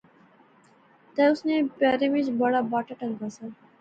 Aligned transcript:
تہ 1.13 1.21
اس 1.31 1.39
نے 1.45 1.57
پیریں 1.79 2.09
وچ 2.13 2.27
بڑا 2.39 2.61
باٹا 2.71 2.93
ٹہنگا 2.99 3.27
سا 3.37 3.45